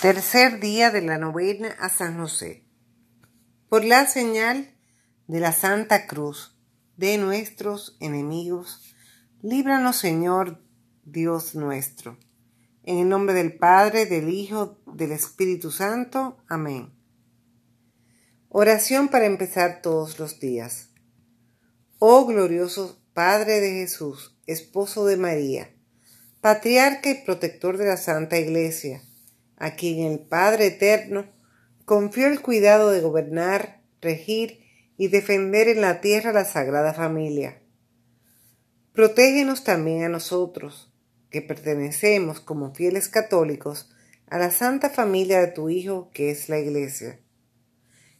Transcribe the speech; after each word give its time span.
Tercer 0.00 0.60
día 0.60 0.92
de 0.92 1.02
la 1.02 1.18
novena 1.18 1.74
a 1.80 1.88
San 1.88 2.18
José. 2.18 2.64
Por 3.68 3.84
la 3.84 4.06
señal 4.06 4.72
de 5.26 5.40
la 5.40 5.50
Santa 5.50 6.06
Cruz 6.06 6.56
de 6.96 7.18
nuestros 7.18 7.96
enemigos, 7.98 8.94
líbranos 9.42 9.96
Señor 9.96 10.62
Dios 11.02 11.56
nuestro. 11.56 12.16
En 12.84 12.98
el 12.98 13.08
nombre 13.08 13.34
del 13.34 13.58
Padre, 13.58 14.06
del 14.06 14.28
Hijo, 14.28 14.78
del 14.86 15.10
Espíritu 15.10 15.72
Santo. 15.72 16.36
Amén. 16.46 16.94
Oración 18.50 19.08
para 19.08 19.26
empezar 19.26 19.82
todos 19.82 20.20
los 20.20 20.38
días. 20.38 20.90
Oh 21.98 22.24
glorioso 22.24 23.02
Padre 23.14 23.58
de 23.58 23.70
Jesús, 23.72 24.38
esposo 24.46 25.06
de 25.06 25.16
María, 25.16 25.74
patriarca 26.40 27.10
y 27.10 27.24
protector 27.24 27.78
de 27.78 27.86
la 27.86 27.96
Santa 27.96 28.38
Iglesia, 28.38 29.02
a 29.58 29.74
quien 29.74 30.00
el 30.00 30.20
Padre 30.20 30.66
Eterno 30.66 31.26
confió 31.84 32.28
el 32.28 32.40
cuidado 32.40 32.90
de 32.90 33.00
gobernar, 33.00 33.82
regir 34.00 34.60
y 34.96 35.08
defender 35.08 35.68
en 35.68 35.80
la 35.80 36.00
tierra 36.00 36.32
la 36.32 36.44
Sagrada 36.44 36.94
Familia. 36.94 37.60
Protégenos 38.92 39.64
también 39.64 40.04
a 40.04 40.08
nosotros, 40.08 40.92
que 41.30 41.42
pertenecemos 41.42 42.40
como 42.40 42.74
fieles 42.74 43.08
católicos 43.08 43.90
a 44.28 44.38
la 44.38 44.50
Santa 44.50 44.90
Familia 44.90 45.40
de 45.40 45.48
tu 45.48 45.70
Hijo, 45.70 46.10
que 46.12 46.30
es 46.30 46.48
la 46.48 46.58
Iglesia, 46.58 47.20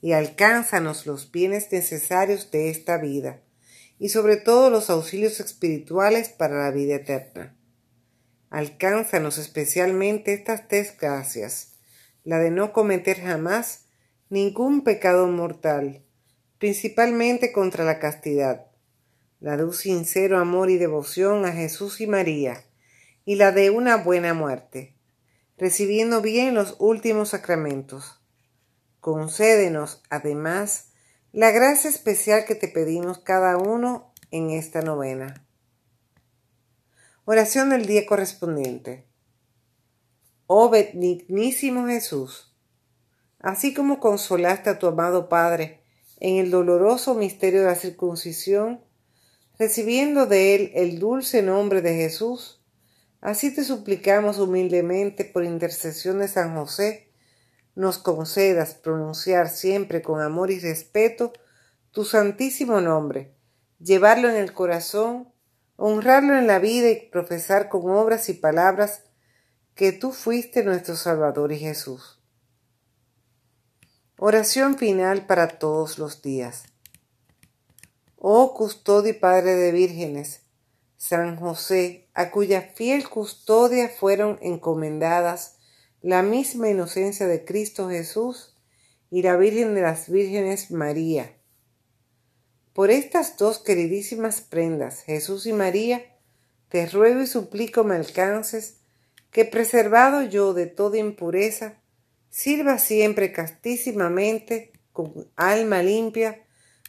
y 0.00 0.12
alcánzanos 0.12 1.06
los 1.06 1.30
bienes 1.30 1.70
necesarios 1.72 2.50
de 2.50 2.70
esta 2.70 2.98
vida, 2.98 3.40
y 3.98 4.08
sobre 4.08 4.36
todo 4.36 4.70
los 4.70 4.90
auxilios 4.90 5.40
espirituales 5.40 6.28
para 6.28 6.58
la 6.58 6.70
vida 6.70 6.96
eterna 6.96 7.56
Alcánzanos 8.52 9.38
especialmente 9.38 10.34
estas 10.34 10.68
tres 10.68 10.94
gracias, 11.00 11.72
la 12.22 12.38
de 12.38 12.50
no 12.50 12.74
cometer 12.74 13.18
jamás 13.18 13.86
ningún 14.28 14.84
pecado 14.84 15.26
mortal, 15.26 16.04
principalmente 16.58 17.50
contra 17.50 17.82
la 17.86 17.98
castidad, 17.98 18.66
la 19.40 19.56
de 19.56 19.64
un 19.64 19.72
sincero 19.72 20.36
amor 20.36 20.68
y 20.68 20.76
devoción 20.76 21.46
a 21.46 21.52
Jesús 21.52 22.02
y 22.02 22.06
María, 22.06 22.62
y 23.24 23.36
la 23.36 23.52
de 23.52 23.70
una 23.70 23.96
buena 23.96 24.34
muerte, 24.34 24.98
recibiendo 25.56 26.20
bien 26.20 26.54
los 26.54 26.76
últimos 26.78 27.30
sacramentos. 27.30 28.20
Concédenos, 29.00 30.02
además, 30.10 30.88
la 31.32 31.52
gracia 31.52 31.88
especial 31.88 32.44
que 32.44 32.54
te 32.54 32.68
pedimos 32.68 33.18
cada 33.18 33.56
uno 33.56 34.12
en 34.30 34.50
esta 34.50 34.82
novena. 34.82 35.42
Oración 37.24 37.70
del 37.70 37.86
día 37.86 38.04
correspondiente. 38.04 39.06
Oh 40.48 40.70
benignísimo 40.70 41.86
Jesús, 41.86 42.52
así 43.38 43.72
como 43.72 44.00
consolaste 44.00 44.70
a 44.70 44.80
tu 44.80 44.88
amado 44.88 45.28
Padre 45.28 45.84
en 46.18 46.38
el 46.38 46.50
doloroso 46.50 47.14
misterio 47.14 47.60
de 47.60 47.66
la 47.66 47.76
circuncisión, 47.76 48.80
recibiendo 49.56 50.26
de 50.26 50.56
él 50.56 50.72
el 50.74 50.98
dulce 50.98 51.42
nombre 51.42 51.80
de 51.80 51.94
Jesús, 51.94 52.60
así 53.20 53.54
te 53.54 53.62
suplicamos 53.62 54.40
humildemente 54.40 55.24
por 55.24 55.44
intercesión 55.44 56.18
de 56.18 56.26
San 56.26 56.56
José, 56.56 57.12
nos 57.76 57.98
concedas 57.98 58.74
pronunciar 58.74 59.48
siempre 59.48 60.02
con 60.02 60.20
amor 60.20 60.50
y 60.50 60.58
respeto 60.58 61.32
tu 61.92 62.04
santísimo 62.04 62.80
nombre, 62.80 63.32
llevarlo 63.78 64.28
en 64.28 64.34
el 64.34 64.52
corazón 64.52 65.31
honrarlo 65.84 66.38
en 66.38 66.46
la 66.46 66.60
vida 66.60 66.90
y 66.90 67.08
profesar 67.10 67.68
con 67.68 67.90
obras 67.90 68.28
y 68.28 68.34
palabras 68.34 69.02
que 69.74 69.90
tú 69.90 70.12
fuiste 70.12 70.62
nuestro 70.62 70.94
Salvador 70.94 71.50
y 71.50 71.58
Jesús. 71.58 72.20
Oración 74.16 74.78
final 74.78 75.26
para 75.26 75.58
todos 75.58 75.98
los 75.98 76.22
días. 76.22 76.62
Oh 78.14 78.54
custodio 78.54 79.10
y 79.10 79.14
Padre 79.14 79.56
de 79.56 79.72
vírgenes, 79.72 80.42
San 80.98 81.34
José, 81.34 82.08
a 82.14 82.30
cuya 82.30 82.62
fiel 82.62 83.08
custodia 83.08 83.88
fueron 83.88 84.38
encomendadas 84.40 85.56
la 86.00 86.22
misma 86.22 86.68
inocencia 86.68 87.26
de 87.26 87.44
Cristo 87.44 87.90
Jesús 87.90 88.54
y 89.10 89.22
la 89.22 89.36
Virgen 89.36 89.74
de 89.74 89.82
las 89.82 90.08
Vírgenes 90.08 90.70
María 90.70 91.41
por 92.72 92.90
estas 92.90 93.36
dos 93.36 93.58
queridísimas 93.58 94.40
prendas, 94.40 95.02
Jesús 95.02 95.46
y 95.46 95.52
María, 95.52 96.16
te 96.68 96.86
ruego 96.86 97.20
y 97.20 97.26
suplico 97.26 97.84
me 97.84 97.96
alcances, 97.96 98.78
que 99.30 99.44
preservado 99.44 100.22
yo 100.22 100.54
de 100.54 100.66
toda 100.66 100.98
impureza, 100.98 101.74
sirva 102.30 102.78
siempre 102.78 103.32
castísimamente, 103.32 104.72
con 104.92 105.30
alma 105.36 105.82
limpia, 105.82 106.46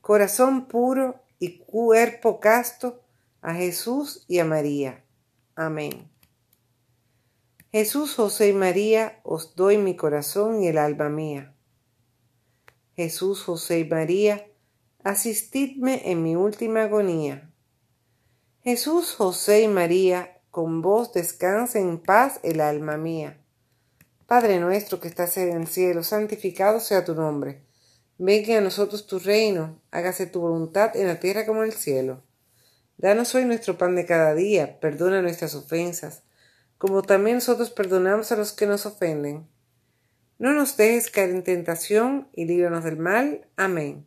corazón 0.00 0.66
puro 0.66 1.22
y 1.38 1.58
cuerpo 1.58 2.40
casto, 2.40 3.00
a 3.40 3.54
Jesús 3.54 4.24
y 4.26 4.38
a 4.38 4.44
María. 4.44 5.04
Amén. 5.54 6.10
Jesús, 7.70 8.14
José 8.14 8.48
y 8.48 8.52
María, 8.52 9.20
os 9.22 9.54
doy 9.54 9.76
mi 9.76 9.96
corazón 9.96 10.62
y 10.62 10.68
el 10.68 10.78
alma 10.78 11.08
mía. 11.08 11.54
Jesús, 12.96 13.42
José 13.42 13.80
y 13.80 13.84
María, 13.84 14.46
asistidme 15.04 16.10
en 16.10 16.22
mi 16.22 16.34
última 16.34 16.84
agonía. 16.84 17.50
Jesús, 18.62 19.14
José 19.14 19.60
y 19.60 19.68
María, 19.68 20.40
con 20.50 20.80
vos 20.80 21.12
descanse 21.12 21.78
en 21.78 21.98
paz 21.98 22.40
el 22.42 22.62
alma 22.62 22.96
mía. 22.96 23.38
Padre 24.26 24.58
nuestro 24.60 25.00
que 25.00 25.08
estás 25.08 25.36
en 25.36 25.60
el 25.60 25.66
cielo, 25.66 26.02
santificado 26.02 26.80
sea 26.80 27.04
tu 27.04 27.14
nombre. 27.14 27.62
Venga 28.16 28.56
a 28.56 28.62
nosotros 28.62 29.06
tu 29.06 29.18
reino, 29.18 29.78
hágase 29.90 30.26
tu 30.26 30.40
voluntad 30.40 30.96
en 30.96 31.06
la 31.06 31.20
tierra 31.20 31.44
como 31.44 31.62
en 31.62 31.68
el 31.68 31.74
cielo. 31.74 32.22
Danos 32.96 33.34
hoy 33.34 33.44
nuestro 33.44 33.76
pan 33.76 33.96
de 33.96 34.06
cada 34.06 34.34
día, 34.34 34.80
perdona 34.80 35.20
nuestras 35.20 35.54
ofensas, 35.54 36.22
como 36.78 37.02
también 37.02 37.36
nosotros 37.36 37.68
perdonamos 37.68 38.32
a 38.32 38.36
los 38.36 38.52
que 38.52 38.66
nos 38.66 38.86
ofenden. 38.86 39.46
No 40.38 40.52
nos 40.52 40.78
dejes 40.78 41.10
caer 41.10 41.30
en 41.30 41.44
tentación 41.44 42.28
y 42.32 42.46
líbranos 42.46 42.84
del 42.84 42.96
mal. 42.96 43.46
Amén. 43.56 44.06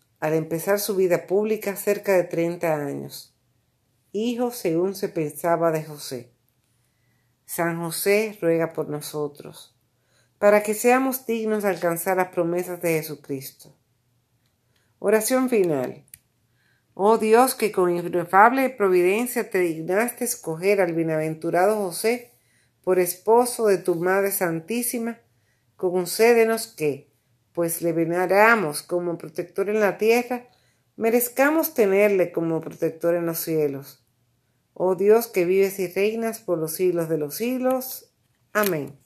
al 0.21 0.33
empezar 0.35 0.79
su 0.79 0.95
vida 0.95 1.25
pública 1.25 1.75
cerca 1.75 2.13
de 2.13 2.23
30 2.23 2.75
años, 2.75 3.35
hijo 4.11 4.51
según 4.51 4.95
se 4.95 5.09
pensaba 5.09 5.71
de 5.71 5.83
José. 5.83 6.31
San 7.45 7.81
José 7.81 8.37
ruega 8.39 8.71
por 8.71 8.87
nosotros, 8.87 9.75
para 10.37 10.63
que 10.63 10.75
seamos 10.75 11.25
dignos 11.25 11.63
de 11.63 11.69
alcanzar 11.69 12.17
las 12.17 12.29
promesas 12.29 12.81
de 12.81 12.93
Jesucristo. 12.93 13.75
Oración 14.99 15.49
final. 15.49 16.05
Oh 16.93 17.17
Dios, 17.17 17.55
que 17.55 17.71
con 17.71 17.89
inefable 17.89 18.69
providencia 18.69 19.49
te 19.49 19.57
dignaste 19.57 20.23
escoger 20.23 20.81
al 20.81 20.93
bienaventurado 20.93 21.77
José 21.77 22.31
por 22.83 22.99
esposo 22.99 23.65
de 23.65 23.79
tu 23.79 23.95
Madre 23.95 24.31
Santísima, 24.31 25.19
concédenos 25.77 26.67
que, 26.67 27.10
pues 27.53 27.81
le 27.81 27.93
veneramos 27.93 28.81
como 28.81 29.17
protector 29.17 29.69
en 29.69 29.79
la 29.79 29.97
tierra, 29.97 30.47
merezcamos 30.95 31.73
tenerle 31.73 32.31
como 32.31 32.61
protector 32.61 33.15
en 33.15 33.25
los 33.25 33.39
cielos. 33.39 34.05
Oh 34.73 34.95
Dios 34.95 35.27
que 35.27 35.45
vives 35.45 35.79
y 35.79 35.87
reinas 35.87 36.39
por 36.39 36.57
los 36.57 36.73
siglos 36.73 37.09
de 37.09 37.17
los 37.17 37.35
siglos. 37.35 38.13
Amén. 38.53 38.97